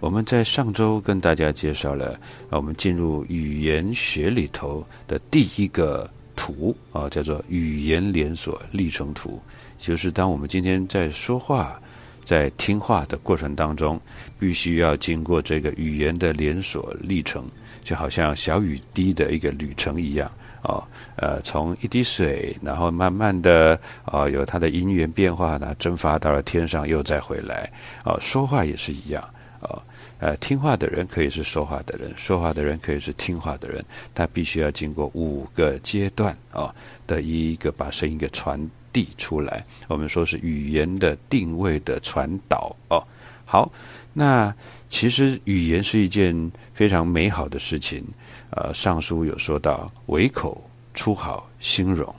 [0.00, 9.38] 我们在上周跟大家介绍了，我们进入语言学里头的第一个图啊，叫做语言连锁历程图，
[9.78, 11.78] 就是当我们今天在说话、
[12.24, 14.00] 在听话的过程当中，
[14.38, 17.44] 必须要经过这个语言的连锁历程，
[17.84, 20.82] 就好像小雨滴的一个旅程一样啊，
[21.16, 27.70] 呃，从一滴水，然后慢慢的啊，有它的因缘变化呢，蒸发到了天上，又再回来
[28.02, 29.22] 啊，说话也是一样
[29.60, 29.76] 啊。
[30.20, 33.82] 呃，听话的人可以是说话的人，说话的人可以是听话的人，
[34.14, 36.74] 他必须要经过五个阶段啊
[37.06, 38.60] 的一个把声音给传
[38.92, 39.64] 递出来。
[39.88, 43.02] 我们说是语言的定位的传导哦。
[43.46, 43.72] 好，
[44.12, 44.54] 那
[44.90, 48.04] 其实语言是一件非常美好的事情。
[48.50, 52.14] 呃，上书有说到，唯口出好心容，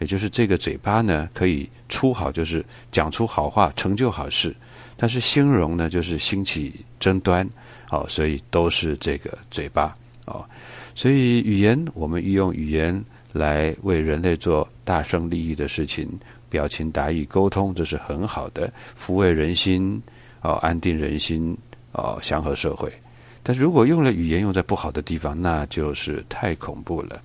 [0.00, 4.54] 也就是这个嘴巴呢可以出好，就是讲出好话，成就好事。
[5.00, 7.48] 但是兴荣呢，就是兴起争端，
[7.88, 10.44] 哦，所以都是这个嘴巴，哦，
[10.96, 16.08] 所以语言，我们运用语言来为人类做大胜利益的事情，
[16.50, 20.02] 表情达意沟通，这是很好的，抚慰人心，
[20.42, 21.56] 哦，安定人心，
[21.92, 22.92] 哦，祥和社会。
[23.44, 27.22] 但如果用了语言用在不好的地方，那就是太恐怖了。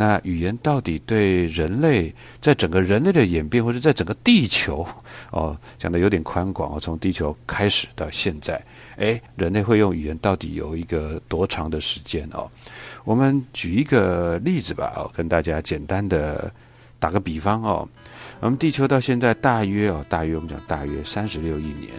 [0.00, 4.86] 那语言到底对人类在整个人类的演变，或者在整个地球，
[5.32, 8.62] 哦，讲的有点宽广哦，从地球开始到现在，
[8.96, 12.48] 哎，人类会用语言到底有一个多长的时间哦？
[13.02, 16.48] 我们举一个例子吧，哦，跟大家简单的
[17.00, 17.88] 打个比方哦，
[18.38, 21.90] 我们地球到现在大约哦，大约我们讲大约三十六亿年。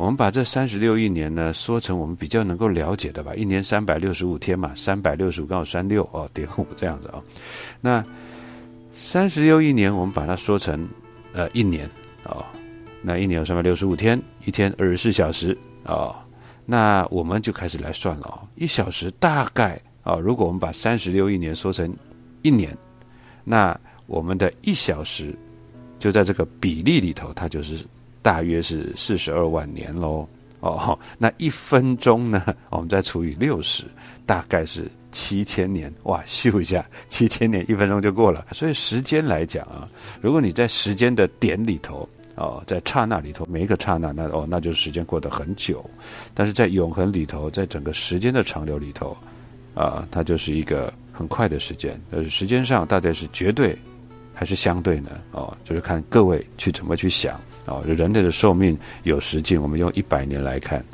[0.00, 7.22] 我们把这三十六亿年呢说成我们比较能够了解的吧，一年三百六十五天嘛，三百六十五刚好三六哦点五这样子哦。
[7.82, 8.02] 那
[8.94, 10.88] 三十六亿年，我们把它说成
[11.34, 11.86] 呃一年
[12.24, 12.42] 哦，
[13.02, 16.16] 那一年有三百六十五天，一天二十四小时哦。
[16.64, 21.94] 那我们就开始来算了哦，一小时大概啊，如果我们把三十六亿年说成
[22.40, 22.74] 一年，
[23.44, 25.38] 那我们的一小时
[25.98, 27.84] 就在这个比例里头，它就是。
[28.22, 30.28] 大约是四十二万年喽，
[30.60, 32.44] 哦，那一分钟呢？
[32.70, 33.84] 我们再除以六十，
[34.26, 35.92] 大概是七千年。
[36.02, 38.46] 哇，咻一下，七千年一分钟就过了。
[38.52, 39.88] 所以时间来讲啊，
[40.20, 45.82] 如果你在时间的点里头，哦，在刹那里头，每一个刹那，那哦，那就是时间过得很久。
[46.34, 49.16] 但是在永恒里头，在整个时间的长流里头，
[49.74, 51.98] 啊，它就是一个很快的时间。
[52.10, 53.76] 呃，时间上大概是绝对
[54.34, 55.10] 还是相对呢？
[55.32, 57.40] 哦，就是看各位去怎么去想。
[57.66, 60.84] 哦，人类的寿命有时尽，我们用一百年来看，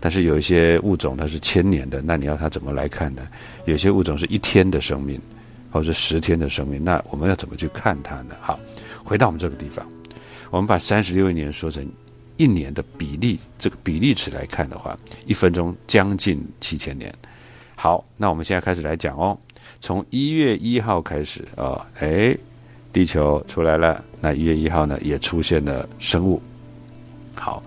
[0.00, 3.26] 但是有一些物种它是千年的，那你要它怎么来看呢？
[3.64, 5.18] 有些物种是一天的生命，
[5.70, 8.34] 或者十天的生命，那我们要怎么去看它呢？
[8.40, 8.58] 好，
[9.04, 9.86] 回到我们这个地方，
[10.50, 11.88] 我们把三十六亿年说成
[12.36, 17.14] 一年的比例，这个比例尺来看的话，一分钟将近七千年。
[17.74, 19.38] 好，那我们现在开始来讲哦，
[19.80, 22.36] 从一月一号开始啊，哎。
[22.92, 26.40] 地球出来了，那一月一号呢，也出现了生物。
[27.34, 27.62] 好，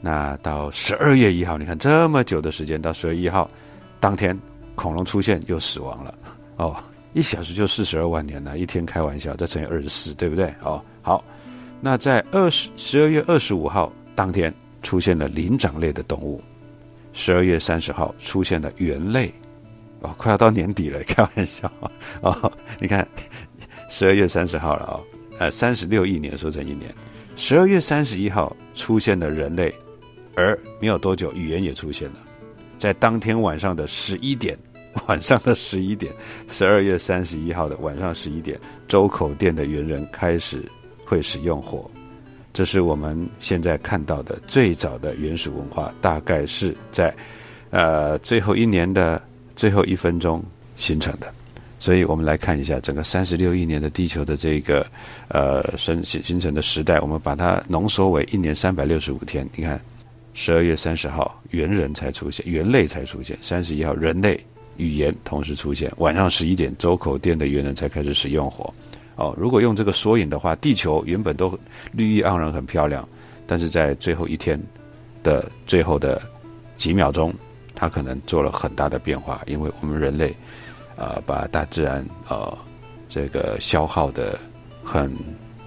[0.00, 3.50] 那到十二月一号，你看这么久的时间，到十二月一号
[4.00, 4.38] 当天，
[4.74, 6.14] 恐龙出现又死亡了。
[6.56, 6.76] 哦，
[7.14, 10.52] 一小时就四十二万年了，一天开玩笑，再乘以二十四，对不对？
[10.62, 11.24] 哦，好，
[11.80, 16.42] 那在二十十二月二十五号当天出现了灵长类的动物，
[17.12, 19.32] 十二月三十号出现了猿类，
[20.00, 21.70] 哦，快要到年底了，开玩笑
[22.20, 23.06] 哦，你看
[23.96, 24.98] 十二月三十号了啊，
[25.38, 26.92] 呃，三十六亿年说成一年，
[27.36, 29.72] 十二月三十一号出现了人类，
[30.34, 32.16] 而没有多久语言也出现了，
[32.76, 34.58] 在当天晚上的十一点。
[35.06, 36.12] 晚上的十一点，
[36.48, 38.58] 十二月三十一号的晚上十一点，
[38.88, 40.64] 周口店的猿人开始
[41.04, 41.88] 会使用火，
[42.52, 47.14] 这是我们现在看到的最早的原始文化，大概是在
[47.70, 49.22] 呃最后一年的
[49.54, 50.42] 最后一分钟
[50.74, 51.32] 形成的。
[51.84, 54.86] 所以我们来看一下整个三十六亿年的地球的这个
[55.28, 59.46] 呃生形形成的时代，我们把它浓缩为一年三百六十五天。
[59.54, 59.78] 你看，
[60.32, 64.42] 十二月三十号猿人才出现，猿类才出现，三十一号人类。
[64.78, 68.72] 语言同时出现，晚上十一点，周口店的猿人才开始使用火。
[69.16, 71.52] 哦，如果用这个缩影的话，地球原本都
[71.92, 73.06] 绿意盎然，很漂亮，
[73.46, 74.58] 但是在最后一天
[75.22, 76.18] 的最后的
[76.78, 77.30] 几秒钟，
[77.74, 80.34] 它可能做了很大的变化，因为我们人类
[80.96, 82.56] 啊，把大自然呃
[83.08, 84.38] 这个消耗的
[84.82, 85.12] 很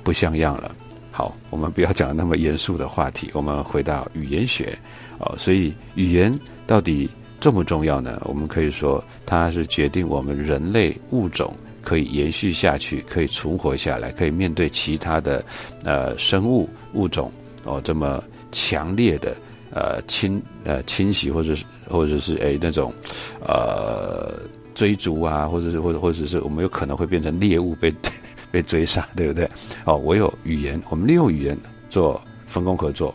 [0.03, 0.75] 不像样了。
[1.11, 4.77] 好，我们不要讲那么严肃的话题，我们回到语言学。
[5.19, 6.33] 哦，所以语言
[6.65, 7.09] 到底？
[7.39, 8.19] 重不重要呢？
[8.25, 11.53] 我们可以说，它是决定我们人类物种
[11.83, 15.45] 可以延续下去、可以存活下来、可以面对其他的
[15.83, 17.31] 呃生物物种
[17.63, 19.37] 哦这么强烈的
[19.69, 22.91] 呃侵呃侵袭，或者是或者是诶那种
[23.39, 24.33] 呃
[24.77, 27.91] 追逐啊，或者是或者或者是我们有可能会变成猎物被
[28.51, 29.49] 被追杀，对不对？
[29.85, 31.57] 哦，我有语言，我们利用语言
[31.89, 33.13] 做分工合作，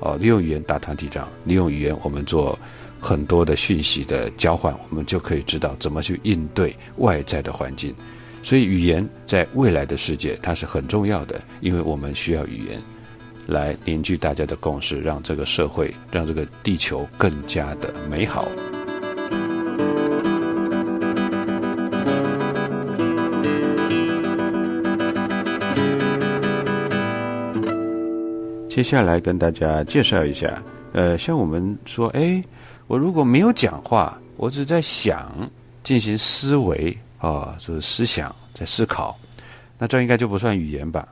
[0.00, 2.58] 哦，利用语言打团体仗，利用语言我们做。
[2.98, 7.94] 很多的讯息的交换，我们就可以知道怎么去应对外在的环境。
[8.42, 12.82] 所以，语言在未来的世界它是很重要的，因为我们需要语言
[13.46, 18.48] 来凝聚大家的共识，让这个社会、让这个地球更加的美好。
[28.76, 30.62] 接下来跟大家介绍一下，
[30.92, 32.44] 呃，像我们说，哎。
[32.86, 35.32] 我如果没有讲话，我只在想，
[35.82, 39.18] 进行思维啊，就是思想在思考，
[39.78, 41.08] 那这应该就不算语言吧？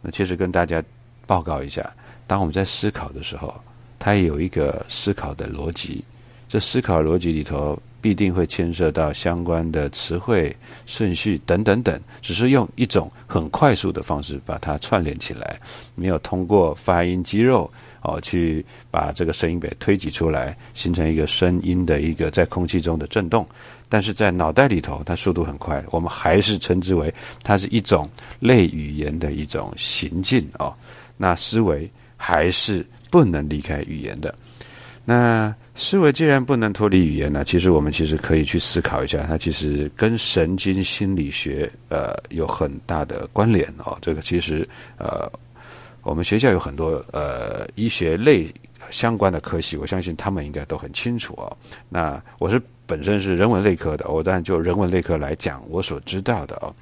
[0.00, 0.80] 那其实跟大家
[1.26, 1.92] 报告一下，
[2.28, 3.52] 当我们在思考的时候，
[3.98, 6.04] 它有一个思考的逻辑，
[6.48, 10.54] 这思考逻辑里头必定会牵涉到相关的词汇
[10.84, 15.58] 顺序等等等，只是用一种很快速的方式把它串联起来，
[15.94, 17.72] 没有通过发音肌肉。
[18.04, 23.46] 哦，去把这个声音给推挤出来，形成一个声音的一个在空气中的震动。
[23.88, 27.14] 但是在脑袋里头，它速度很快，我们还是称之为
[27.44, 28.10] 它是一种
[28.40, 30.74] 类语言的一种行进哦。
[31.16, 34.34] 那思维还是不能离开语言的。
[35.04, 43.96] 那思维既然不能脱离语言呢，其实我们其实可以去思考一下，它其实跟神经心理学呃有很大的关联哦。
[44.00, 45.30] 这个其实呃。
[46.04, 48.52] 我们学校有很多呃医学类
[48.90, 51.56] 相关的科系，我相信他们应该都很清楚哦。
[51.88, 56.74] 那我是本身是人文类科的，我当然就人文类科来讲我所知道的哦。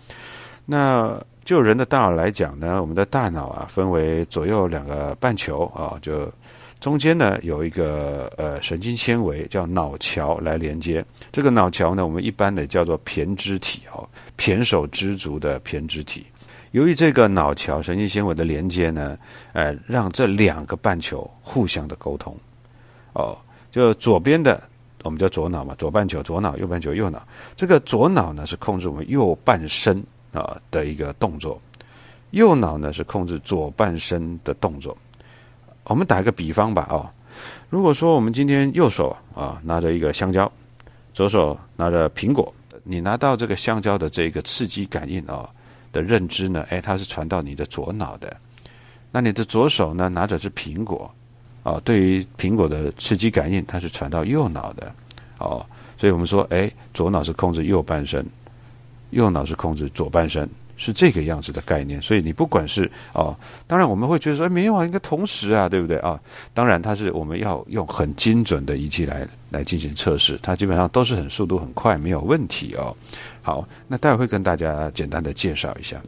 [0.64, 6.32] 那就人的大脑来讲呢，我们的大脑啊分为左右两个半球啊，就
[6.80, 11.04] 中间呢有一个呃神经纤维叫脑桥来连接。
[11.30, 14.08] 这个脑桥呢，我们一般的叫做胼胝体哦，
[14.38, 16.24] 胼手胝足的胼胝体。
[16.70, 19.18] 由于这个脑桥神经纤维的连接呢，
[19.52, 22.34] 呃，让这两个半球互相的沟通，
[23.12, 23.36] 哦，
[23.70, 24.62] 就左边的
[25.02, 27.26] 我们叫左脑嘛，左半球左脑，右半球右脑。
[27.56, 31.60] 这个左脑呢是控制我们右半身啊的一个动作，
[32.30, 34.96] 右脑呢是控制左半身的动作。
[35.84, 37.08] 我们打一个比方吧，哦，
[37.68, 40.50] 如果说我们今天右手啊拿着一个香蕉，
[41.12, 42.52] 左手拿着苹果，
[42.84, 45.48] 你拿到这个香蕉的这个刺激感应哦。
[45.92, 46.64] 的认知呢？
[46.70, 48.36] 哎，它是传到你的左脑的。
[49.10, 51.12] 那你的左手呢，拿着是苹果，
[51.64, 54.94] 哦，对于苹果的刺激感应，它是传到右脑的，
[55.38, 55.66] 哦，
[55.98, 58.24] 所以我们说，哎，左脑是控制右半身，
[59.10, 60.48] 右脑是控制左半身。
[60.80, 66.18] 是这个样子的概念，所以你不管是哦，当然我们会觉得说，哎，没有啊，应该同时啊，对不对啊？
[66.54, 72.96] 当然，它是我们要用很精准的仪器来来进行测试，它基本上都是很速度很快，没有问题哦。
[73.42, 76.00] 好，那待会会跟大家简单的介绍一下。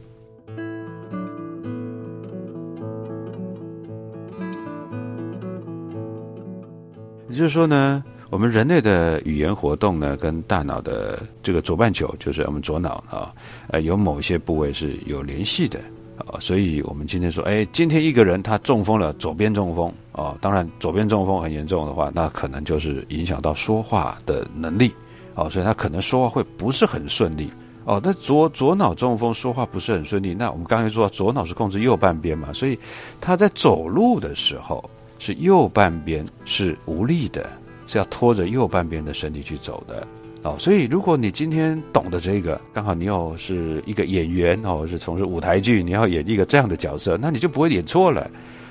[7.28, 8.02] 也就是说呢，
[8.32, 13.30] 我们人类的语言活动呢，跟大脑的这个左半球，就是我们左脑啊，
[13.68, 15.78] 呃，有某一些部位是有联系的
[16.16, 16.40] 啊。
[16.40, 20.34] 所以，我们今天说，哎，今天一个人他中风了，左边中风啊。
[20.40, 24.94] 当然，左边中风很严重的话，那可能就是影响到说话的能力
[25.34, 27.50] 哦，所以他可能说话会不是很顺利
[27.84, 28.00] 哦。
[28.02, 30.32] 那左左脑中风，说话不是很顺利。
[30.32, 32.78] 那我们刚才说，左脑是控制右半边嘛，所以
[33.20, 34.82] 他在走路的时候
[35.18, 37.46] 是右半边是无力的。
[37.92, 40.06] 是要拖着右半边的身体去走的。
[40.44, 48.28] 哦，所以如果你今天懂得这个，刚好你又是一个演员哦，是从事舞台剧，你要演一个这样的角色，那你就不会演错了。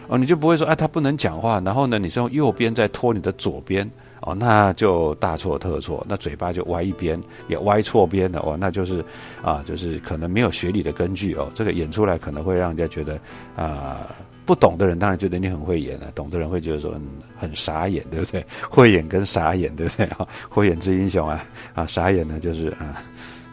[0.08, 3.90] 哦，你就不会说啊他不能讲话，然后呢你是用右边在拖你的左边。
[4.24, 8.40] 哦，那就大错特错，那嘴巴就歪一边，也歪错边了。
[8.42, 9.04] 哦，那就是
[9.42, 13.18] 啊，就是可能没有学理的根据哦，这个演出来可能会让人家觉得
[13.56, 14.08] 啊。
[14.52, 16.94] 不懂的人当然觉得你很会演了，懂的人会觉得说
[17.40, 18.46] 很傻眼，对不对？
[18.70, 20.06] 会演跟傻眼，对不对？
[20.08, 21.42] 哈，会演之英雄啊，
[21.74, 23.02] 啊，傻眼呢就是啊，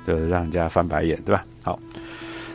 [0.04, 1.44] 就是让人家翻白眼，对吧？
[1.62, 1.78] 好，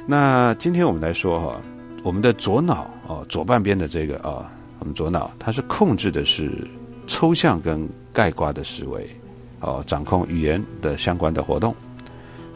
[0.06, 1.62] 那今天我们来说哈，
[2.04, 6.52] 我们的左脑哦，左半边的这个啊，我们左脑它是控制的是
[7.08, 9.10] 抽象跟概括的思维，
[9.62, 11.74] 哦，掌控语言的相关的活动。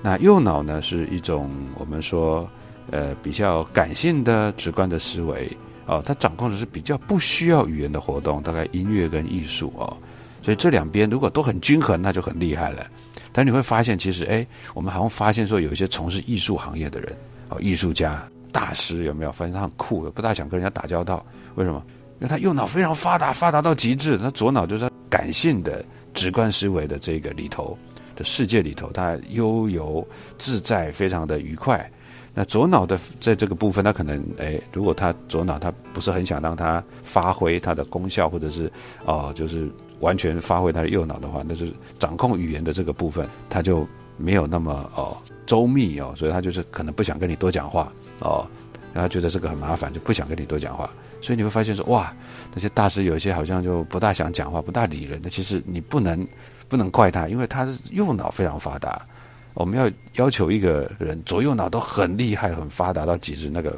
[0.02, 2.46] 那右脑呢是一种我们说
[2.92, 5.50] 呃比较感性的直观的思维。
[5.88, 9.98] 哦，它掌控的是比较不需要语言的活动，大概音乐跟艺术哦，
[10.44, 12.86] 所以这两边如果都很均衡，那就很厉害了。
[13.32, 17.16] 但你会发现，其实哎，我们好像发现说，有一些从事艺术行业的人，
[17.50, 21.26] 哦，艺术家、大师有没有发现他很酷，不大想跟人家打交道？
[21.56, 21.82] 为什么？
[22.20, 27.78] 因为他右脑非常发达，发达到极致，他左脑就是感性的、直观思维的这个里头
[28.16, 30.06] 的世界里头，他悠游
[30.40, 31.90] 自在，非常的愉快。
[32.40, 38.72] 那左脑的在这个部分，他可能诶，如果他左脑他不是很想让他发挥它的功效，或者是
[39.06, 39.68] 哦，就是
[40.02, 45.18] 完全发挥他的右脑的话，那就是掌控语言的这个部分，他就没有那么哦
[45.48, 48.46] 周密哦，所以他就是可能不想跟你多讲话哦，
[48.94, 50.88] 然后觉得这个很麻烦，就不想跟你多讲话。
[51.20, 52.16] 所以你会发现说，哇，
[52.54, 55.20] 那些大师有一些好像就不大想讲话，不大理人。
[55.24, 56.28] 那其实你不能
[56.70, 59.02] 不能怪他，因为他的右脑非常发达。
[59.58, 59.92] 我们要
[60.24, 63.76] 要求一个人左右脑都很厉害、很发达到极致，那个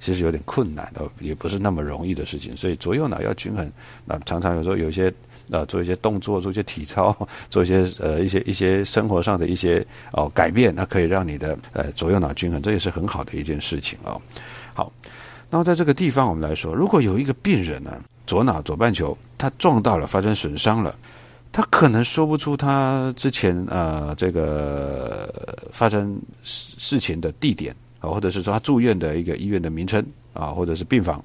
[0.00, 2.56] 其实有点困难的，也不是那么容易的事情。
[2.56, 3.70] 所以左右脑要均衡，
[4.04, 5.14] 那常常有时候有一些
[5.48, 7.16] 呃做一些动作、做一些体操、
[7.48, 14.20] 做一些呃一些一些生活上的一些哦改变，那可以让你的呃左右脑均衡，这也是很好的一件事情哦。
[14.74, 14.92] 好，
[15.48, 20.92] 那么在这个地方我们来说，如果有一个病人呢，左脑左半球他撞到了，发生损伤了。
[21.52, 25.30] 他可能说不出他之前呃这个
[25.70, 31.22] 发生事事情的地点啊，或者是说他住院的一个医院的名称啊，或者是病房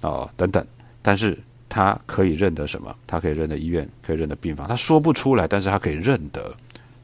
[0.00, 0.66] 啊等等，
[1.00, 2.92] 但是他可以认得什么？
[3.06, 4.66] 他可以认得医院，可以认得病房。
[4.66, 6.52] 他说不出来，但是他可以认得，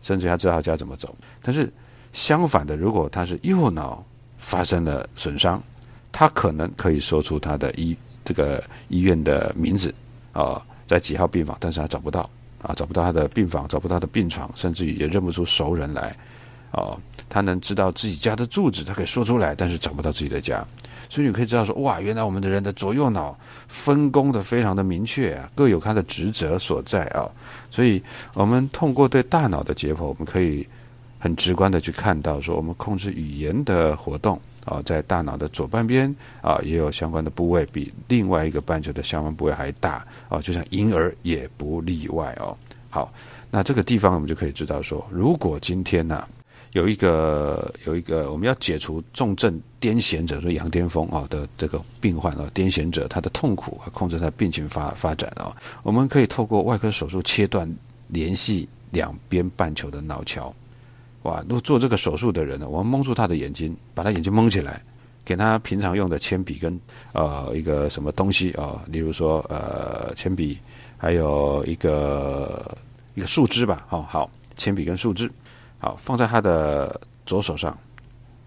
[0.02, 1.14] 甚至他知道他家怎么走。
[1.42, 1.72] 但是
[2.12, 4.04] 相反的，如果他是右脑
[4.38, 5.62] 发生了损伤，
[6.10, 9.94] 他可能可以说出他的医这个医院的名字
[10.32, 12.28] 啊，在几号病房，但是他找不到。
[12.64, 16.16] 啊，找不到他的病房，找不到他的病床，甚至于也认不出熟人来。
[16.72, 20.66] 哦，他能知道自己家的住址，他可以说出来，但是找不到自己的家。
[21.08, 27.30] 所以你可以知道说，哇，原来我们的人的左右脑分工的非常的明确啊，各有他的职责所在啊。
[27.70, 28.02] 所以
[28.32, 30.66] 我们通过对大脑的解剖，我们可以
[31.18, 34.40] 很直观的去看到说，我们控制语言的活动。
[34.64, 42.56] 啊，在大脑的左半边啊，也有相关的部位，比另外一个半球的相关部位还大啊，就像婴儿也不例外哦。
[42.90, 43.12] 好，
[43.50, 46.26] 那这个地方我们就可以知道说，如果今天呢，
[46.72, 57.68] 有一个有一个我们要解除重症癫痫者，说羊癫疯啊的这个病患啊，癫痫者他的痛苦啊，控制他病情发发展啊，我们可以透过外科手术切断
[58.08, 60.54] 联系两边半球的脑桥。
[61.24, 61.42] 哇！
[61.48, 64.80] 如果做这个手术的人呢，我们蒙住他的眼睛，把他眼睛蒙起来，
[65.24, 66.78] 给他平常用的铅笔跟
[67.12, 70.58] 呃一个什么东西啊，例如说呃铅笔，
[70.96, 72.76] 还有一个
[73.14, 75.30] 一个树枝吧，好好铅笔跟树枝，
[75.78, 77.76] 好放在他的左手上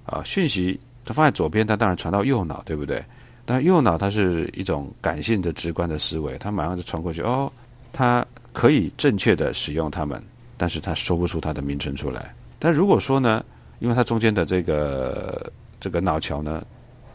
[0.05, 3.03] 啊，讯息他放在左边，他当然传到右脑，对不对？
[3.43, 7.49] 但右脑它是一种感性的、直观的思维，他马上就传过去哦，
[7.93, 10.21] 他可以正确的使用它们，
[10.57, 12.35] 但是他说不出它的名称出来。
[12.59, 13.43] 但如果说呢，
[13.79, 16.65] 因为它中间的这个这个脑桥呢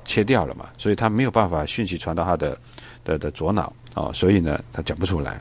[0.05, 2.59] 切掉了嘛，所以它没有办法讯息传到他的
[3.05, 5.41] 的的左脑啊，所以呢他讲不出来。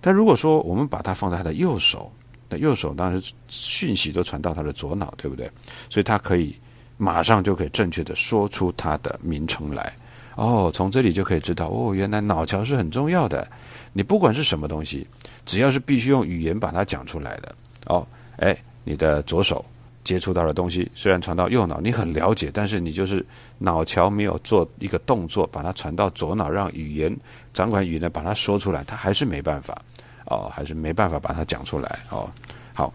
[0.00, 2.12] 但如果说我们把它放在他的右手，
[2.48, 5.50] 那右手当然讯息都传到他的左脑，对不对？
[5.88, 6.54] 所以他可以
[6.96, 9.92] 马上就可以正确的说出它的名称来。
[10.36, 13.48] 哦，从这里就可以知道，哦，原来脑桥是很重要的。
[13.92, 15.06] 你不管是什么东西，
[15.46, 17.54] 只要是必须用语言把它讲出来的，
[17.86, 18.06] 哦，
[18.38, 19.64] 哎，你的左手
[20.04, 23.24] 接触到的东西虽然传到右脑，你很了解，但是你就是
[23.58, 27.16] 脑桥没有做一个动作，把它传到左脑，让语言
[27.52, 29.80] 掌管语言把它说出来，它还是没办法，
[30.26, 32.30] 哦，还是没办法把它讲出来，哦，
[32.74, 32.92] 好，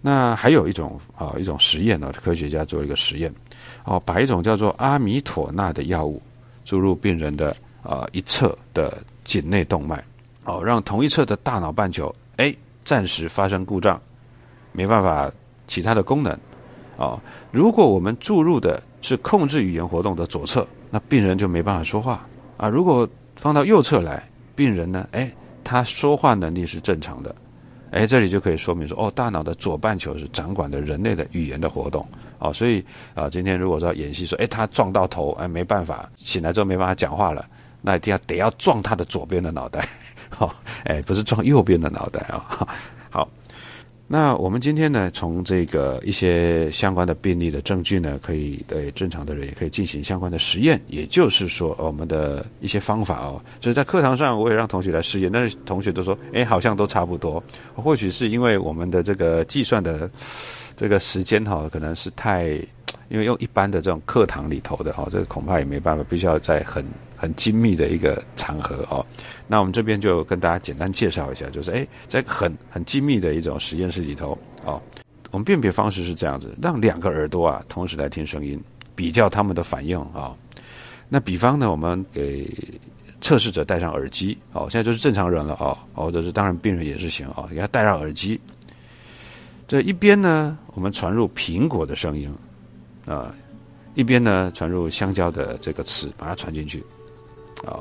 [0.00, 3.32] 那还有一种啊，一种实验呢，科学家做一个实验，
[3.84, 6.22] 哦，把一种叫做阿米妥钠的药物
[6.64, 10.02] 注入病人的啊一侧的颈内动脉。
[10.44, 13.98] 哦，让同一侧的大脑半球，哎，暂时发生故障，
[14.74, 15.32] 没办法
[15.66, 16.38] 其他的功能。
[16.98, 17.18] 哦，
[17.50, 22.26] 如果我们注入的是控制语言活动的左侧，那病人就没办法说话
[22.58, 22.68] 啊。
[22.68, 24.22] 如果放到右侧来，
[24.54, 25.32] 病人呢，哎，
[25.64, 27.34] 他说话能力是正常的。
[27.90, 32.04] 哎，这里就可以说明说，哦，大脑的左半球是掌管的人类的语言的活动。
[32.38, 37.44] 哦，所以啊，今天如果说演戏说，哎，他撞到头，哎，没办法，醒来之后没办法讲话了，
[37.80, 39.88] 那一定要得要撞他的左边的脑袋。
[40.28, 40.52] 好，
[40.86, 42.66] 哎，不是撞右边的脑袋啊。
[43.10, 43.28] 好，
[44.06, 50.78] 那我们今天呢，从这个一些相关的病例的证据呢，可以对正常的人也可以进行相关的实验。
[50.88, 57.42] 也就是说，我们的一些方法哦，就是在课堂上我也让同学来试验，但是同学都说，哎，好像都差不多。
[57.74, 60.08] 或许是因为我们的这个计算的
[60.76, 62.48] 这个时间哈，可能是太，
[63.08, 66.84] 因为用一般的这种课堂里头的哈，这个恐怕也没办法，必须要在很。
[67.24, 69.04] 很精密的一个场合哦，
[69.46, 74.78] 那我们这边就跟大家简单介绍一下，就是哎，在很很精密的一种实验室里头哦，
[75.30, 78.62] 我们辨别方式是这样子，让两个耳朵啊同时来听声音，
[78.94, 80.36] 比较他们的反应啊。
[81.08, 82.46] 那比方呢，我们给
[83.22, 88.38] 测试者戴上耳机哦，现在就是正常人了哦，或者是当然病人也是行啊，给他戴上耳机。
[89.66, 92.30] 这一边呢，我们传入苹果的声音
[93.06, 93.34] 啊，
[93.94, 96.84] 一边呢传入香蕉的这个词，把它传进去。
[97.64, 97.80] 啊，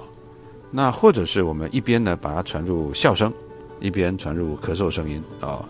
[0.72, 3.32] 那或者是我们一边呢把它传入笑声，
[3.80, 5.64] 一边传入咳嗽声音啊。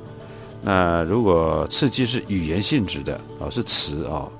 [0.61, 4.31] 那如果刺激是语言性质的啊，是词啊，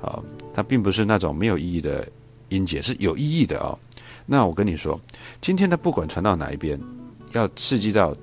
[0.00, 0.22] 啊，
[0.54, 2.06] 它并不是那种没有意义的
[2.50, 3.76] 音节，是有意义的啊。
[4.24, 5.00] 那我跟你说，
[5.40, 6.80] 今天它不管传到哪一边，
[7.32, 8.14] 要刺激到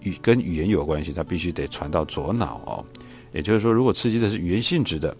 [0.00, 2.84] 语跟语言有关系，它必须得传到左脑哦。
[3.32, 5.14] 也就是说，如果刺激的是语言性质的，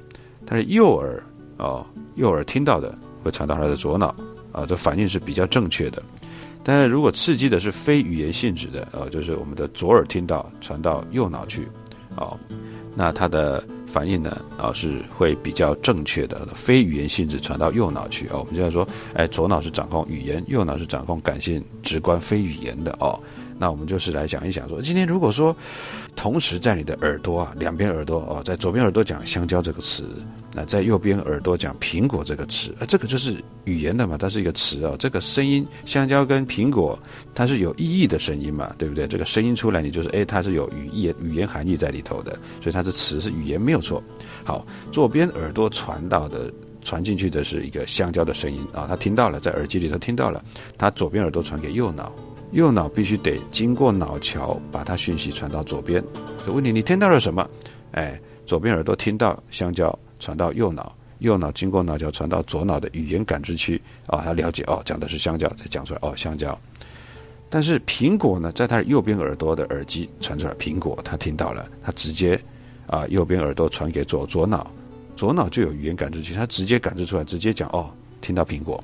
[0.46, 1.22] 它是右耳
[1.58, 4.14] 哦，右耳听到的会传到它的左脑。
[4.52, 6.02] 啊，这反应是比较正确的，
[6.62, 11.66] 但是如果刺激的是非语言性质的，呃，就是我们的左耳听到传到右脑去，
[12.16, 12.38] 哦，
[12.94, 23.18] 那它的反应呢，啊，是会比较正确的，非语言性质传到右脑去，哦，我们就要说，哎，左脑是掌控语言，右脑是掌控感性、直观、非语言的，哦，
[23.62, 25.56] 那我们就是来讲一讲，说今天如果说
[26.16, 30.04] 同时在你的耳朵啊，两边耳朵哦，在左边耳朵讲香蕉这个词。
[30.52, 34.96] 那在右边耳朵讲苹果这个词，啊，这个就是语言的嘛，它是一个词哦。
[34.98, 36.98] 这个声音，香蕉跟苹果，
[37.36, 39.06] 它是有意义的声音嘛，对不对？
[39.06, 44.02] 这个声音出来，你就是哎，它是有语义、语言含义在里头的，所以它是词，是语言没有错。
[44.42, 50.44] 好，左边耳朵传到的、传进去的是一个香蕉的声音啊，他听到了，在耳机里头听到了，
[50.76, 52.12] 他左边耳朵传给右脑，
[52.52, 56.02] 右脑必须得经过脑桥把它讯息传到左边。
[56.46, 57.46] 问你，你听到了什么？
[57.92, 59.98] 哎，左边耳朵听到香蕉。
[60.20, 66.56] 传到右脑，右脑经过脑桥传到左脑的语言感知区啊，他了解哦，讲的是香蕉，再讲出来哦，香蕉。
[67.50, 72.40] 但是苹果呢，在他右边耳朵的耳机传出来，苹果他听到了，他直接
[72.86, 74.70] 啊，右边耳朵传给左左脑，
[75.16, 78.80] 左脑就有语言感知区，他直接感知出来，直接讲哦，听到苹果。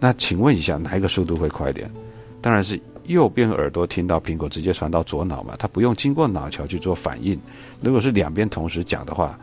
[0.00, 1.88] 那请问一下，哪一个速度会快一点？
[2.46, 7.36] 当然是右边耳朵听到苹果，直接传到左脑嘛，他不用经过脑桥去做反应。
[7.80, 9.36] 如果是两边同时讲的话。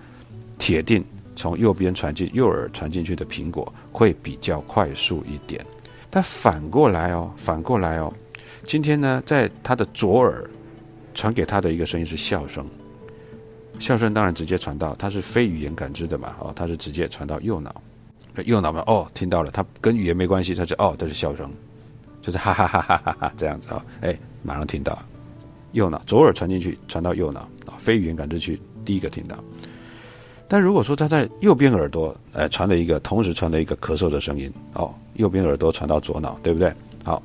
[0.59, 1.03] 铁定
[1.35, 5.65] 从右边传进右耳传进去的苹果会比较快速一点，
[6.09, 8.13] 但反过来哦，反过来哦，
[8.65, 10.49] 今天呢，在他的左耳
[11.13, 12.65] 传给他的一个声音是笑声，
[13.77, 17.75] 笑声当然直接传到，它是非语言感知的嘛，哦，它是直接传到右脑，
[18.45, 21.51] 右脑嘛，哦，听到了，它跟语言没关系，它是哦，这是笑声，
[22.23, 24.97] 就是哈哈哈哈哈哈这样子啊，哎，马上听到，
[25.73, 29.37] 右脑左耳传进去传到右脑啊，非语言感知区第一个听到。
[30.47, 36.73] 但如果说他在右边耳朵，哎，传了一个，同时传了一个咳嗽的声音，哦，右边耳朵传到左脑，对不对？
[37.03, 37.21] 好，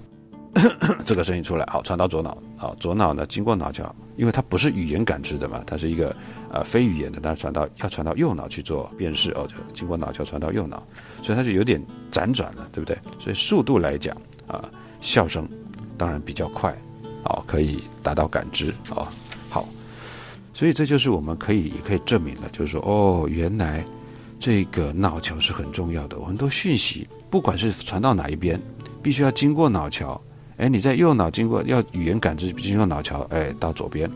[1.06, 6.14] 这个声音出来，好，传到左脑，好，左脑呢，经过脑桥，因为它不是语言感知的嘛，它是一个
[6.50, 10.82] 呃非语言的，但是传到要传到右脑去做辨识，哦，就经过脑桥传到右脑，
[11.22, 12.96] 所以它就有点辗转了，对不对？
[13.18, 15.48] 所以速度来讲啊，笑声
[15.96, 16.76] 当然比较快，
[17.24, 19.06] 哦，可以达到感知，哦。
[20.54, 23.84] 所以这就是我们可以也可以证明了，就是说，哦，原来
[24.40, 26.18] 这个脑桥是很重要的。
[26.18, 28.60] 很多讯息，不管是传到哪一边，
[29.00, 30.20] 必须要经过脑桥，
[30.56, 34.10] 哎，你在右脑经过要语言感知经过脑桥，哎，到左边，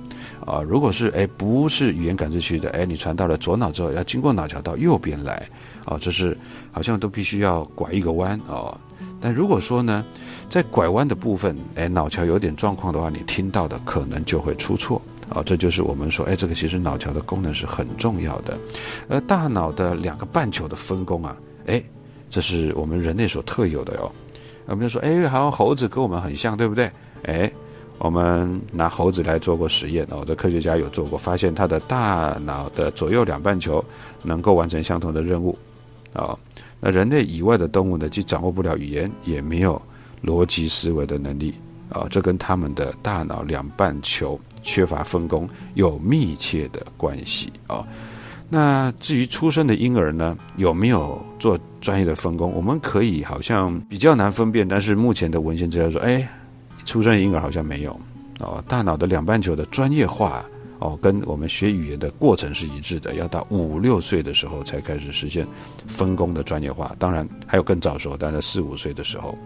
[0.44, 5.48] 啊，如果是哎不是语言感知区的，哎，你传到了左脑之后，要经过脑桥到右边来，
[5.84, 6.36] 啊，这是
[6.72, 8.76] 好像都必须要拐一个弯哦。
[9.22, 10.04] 但如果说呢，
[10.50, 18.58] 在拐弯的部分，哎，脑桥有点状况的话，你听到的可能就会出错，啊，这就是我们说，哎，这个其实脑桥的功能是很重要的，
[19.08, 21.82] 而大脑的两个半球的分工啊，哎，
[22.28, 24.12] 这是我们人类所特有的哟。
[24.66, 26.90] 我们就说，哎，好像猴子跟我们很像，对不对？
[27.24, 27.50] 哎，
[27.98, 33.84] 我们拿猴子来做过实验哦，这科学家有做过，发现它的大脑的左右两半球
[34.22, 35.58] 能够完成相同的任务，
[36.12, 36.38] 啊，
[36.84, 39.80] 那人类以外的动物呢，既掌握不了语言，也没有
[40.20, 41.54] 逻辑思维的能力，
[41.88, 47.86] 啊，这跟他们的大脑两半球缺乏分工有密切的关系啊。
[48.48, 52.52] 那至于出生的婴儿呢，有没有做专业的分工？
[52.52, 56.28] 我们可以好像比较难分辨，但是目前的文献资料说，哎，
[56.84, 57.98] 出生婴儿好像没有
[58.40, 58.62] 哦。
[58.66, 60.44] 大脑的两半球的专业化
[60.82, 65.46] 哦，跟我们学语言的过程是一致的，要到五六岁的时候才开始实现
[65.86, 66.92] 分工的专业化。
[66.98, 69.38] 当然还有更早时候，但是四五岁的时候，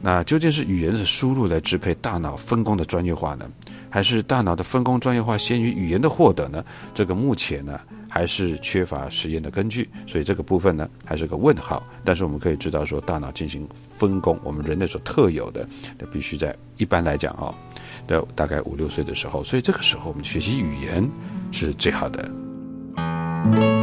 [0.00, 3.48] 那究竟是语言的输入来支配大脑分工的专业化呢，
[3.88, 6.64] 还是大脑的分工专业化先于语言的获得呢？
[6.92, 7.78] 这个目前呢？
[8.08, 11.82] 还是缺乏实验的根据，所以这个部分呢还是个问号。
[12.02, 17.54] 但是我们可以知道说，大脑进行分工，我们人类所特有的，那必须在一般来讲哦，
[18.06, 21.08] 的大概五六岁的时候，所以这个时候我们学习语言
[21.52, 23.75] 是最好的。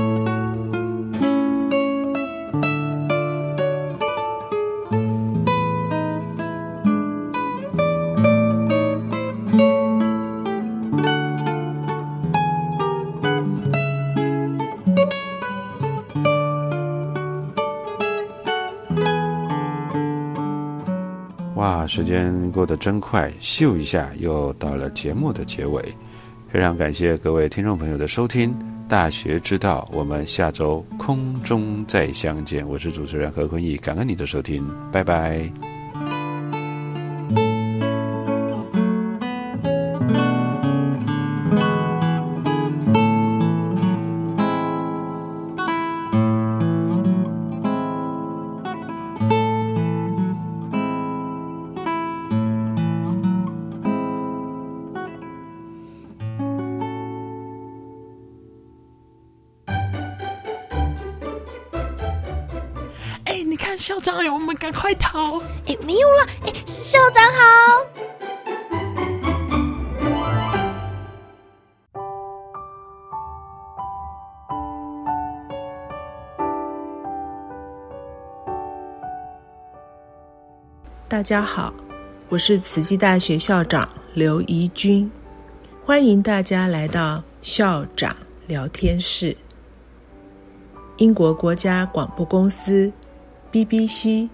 [21.96, 25.94] 时间过得真快，咻一下又到了节目的结尾。
[26.52, 28.52] 非常感谢各位听众朋友的收听，
[28.90, 32.68] 《大学之道》，我们下周空中再相见。
[32.68, 35.73] 我是主持人何坤义，感恩你的收听，拜拜。
[63.78, 65.40] 校长，哎，我们赶快逃！
[65.66, 67.86] 哎，没有了，哎，校长好。
[81.08, 81.74] 大家好，
[82.30, 85.12] 我是慈济大学校长刘怡君，
[85.86, 88.16] 欢迎大家来到校长
[88.48, 89.36] 聊天室。
[90.98, 92.92] 英国国家广播公司。
[93.54, 94.28] BBC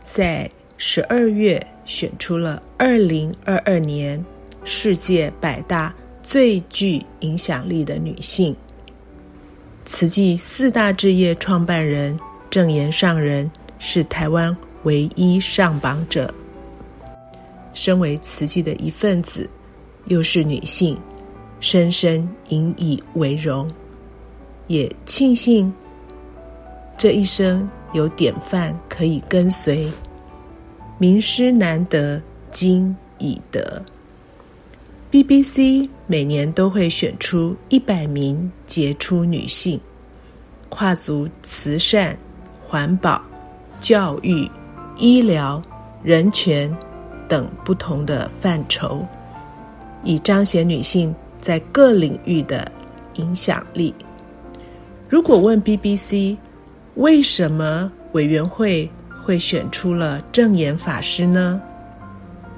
[0.00, 4.24] 在十二月选出了二零二二年
[4.62, 8.54] 世界百大最具影响力的女性。
[9.84, 12.16] 慈济四大置业创办人
[12.48, 16.32] 郑言上人是台湾唯一上榜者。
[17.74, 19.50] 身为慈济的一份子，
[20.06, 20.96] 又是女性，
[21.58, 23.68] 深深引以为荣，
[24.68, 25.72] 也庆幸
[26.96, 27.68] 这一生。
[27.92, 29.90] 有典范可以跟随，
[30.98, 33.82] 名师难得今已得。
[35.10, 39.80] BBC 每年都会选出一百名杰出女性，
[40.68, 42.16] 跨足慈善、
[42.66, 43.20] 环保、
[43.80, 44.48] 教育、
[44.96, 45.60] 医疗、
[46.04, 46.72] 人权
[47.26, 49.04] 等不同的范畴，
[50.04, 52.70] 以彰显女性在各领域的
[53.14, 53.92] 影响力。
[55.08, 56.36] 如果问 BBC？
[56.96, 58.90] 为什么委员会
[59.24, 61.60] 会选出了正言法师呢？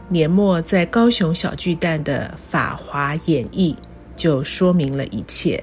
[0.09, 3.77] 年末在高雄小巨蛋的《法华演义》
[4.17, 5.63] 就说明了一切。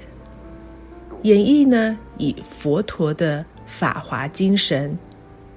[1.24, 4.98] 演义呢，以佛陀的法华精神，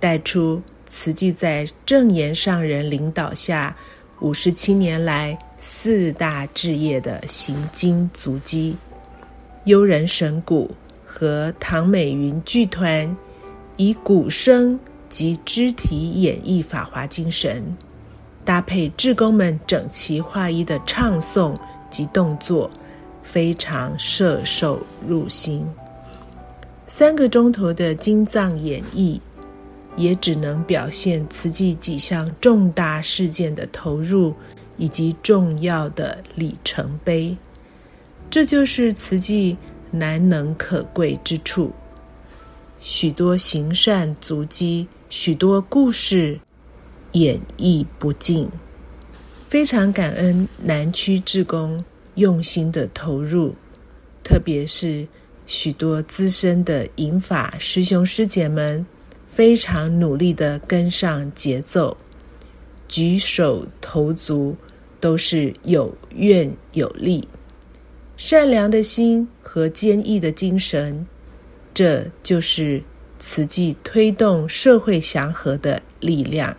[0.00, 3.74] 带出慈济在正言上人领导下
[4.20, 8.76] 五十七年来四大置业的行经足迹，
[9.64, 10.70] 悠人神鼓。
[11.14, 13.14] 和唐美云剧团
[13.76, 17.62] 以鼓声及肢体演绎《法华精神》，
[18.46, 21.54] 搭配志工们整齐划一的唱诵
[21.90, 22.70] 及动作，
[23.22, 25.66] 非常摄受入心。
[26.86, 29.20] 三个钟头的经藏演绎，
[29.96, 34.34] 也只能表现慈济几项重大事件的投入
[34.78, 37.36] 以及重要的里程碑。
[38.30, 39.58] 这就是慈济
[39.92, 41.70] 难能可贵之处。
[42.80, 46.40] 许多行善足迹，许多故事，
[47.12, 48.50] 演绎不尽。
[49.48, 53.54] 非常感恩南区志工用心的投入，
[54.24, 55.06] 特别是
[55.46, 58.84] 许多资深的引法师兄师姐们，
[59.26, 61.96] 非常努力的跟上节奏，
[62.88, 64.56] 举手投足
[64.98, 67.28] 都是有愿有力，
[68.24, 71.04] 善良的心和坚毅的精神。
[71.74, 72.80] 这就是
[73.18, 76.56] 慈济推动社会祥和的力量。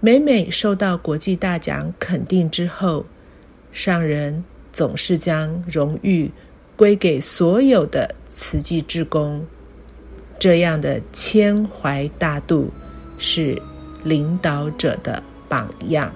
[0.00, 3.04] 每每受到国际大奖肯定之后，
[3.70, 6.30] 上人总是将荣誉
[6.74, 9.44] 归给所有的慈济志工。
[10.38, 12.70] 这样的谦怀大度，
[13.18, 13.60] 是
[14.04, 16.10] 领导者的榜样。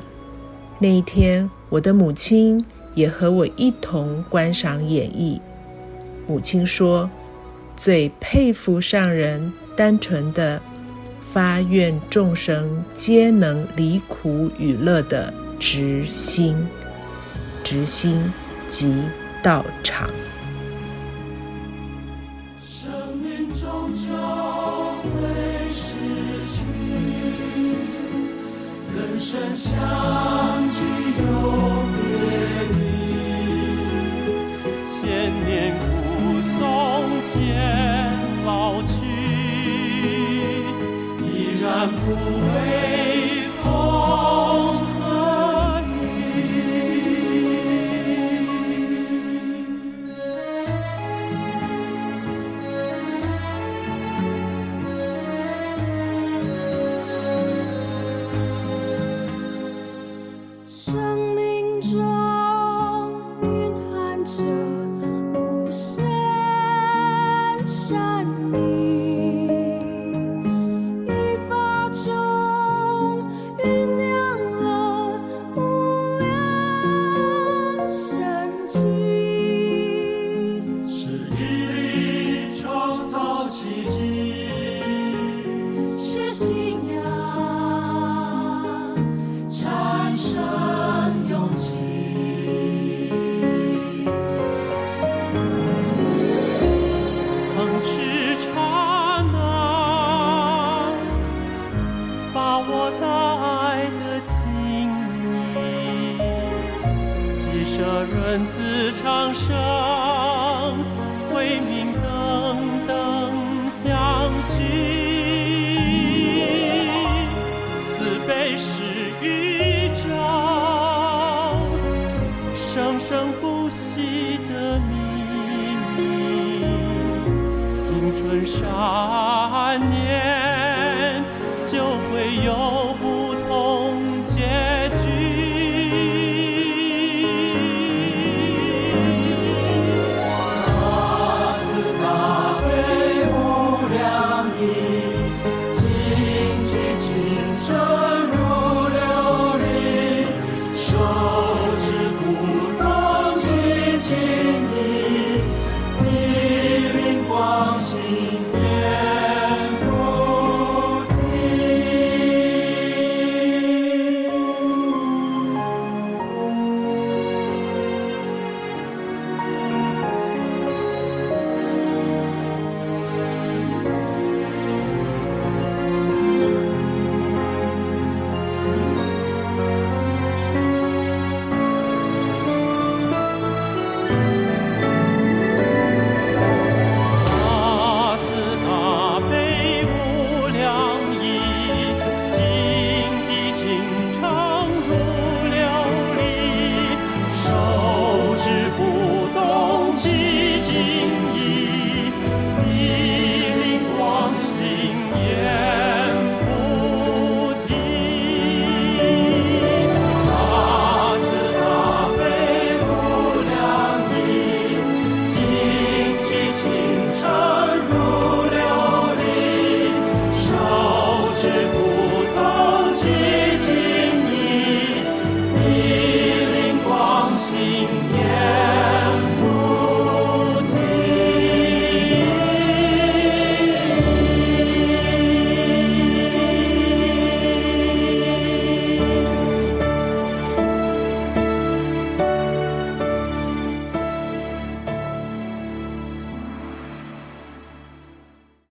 [0.79, 5.41] 那一天，我的母亲也和我一同观赏演绎。
[6.27, 7.09] 母亲说。
[7.75, 10.61] 最佩服上人单纯的
[11.21, 16.55] 发愿众生皆能离苦与乐的直心，
[17.65, 18.31] 执心
[18.69, 18.95] 即
[19.43, 20.11] 道场。
[28.95, 29.73] 人生相
[30.69, 30.85] 聚
[31.19, 31.82] 有
[42.09, 42.42] you.